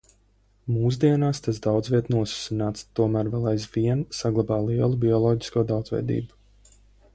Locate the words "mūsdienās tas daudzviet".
0.75-2.09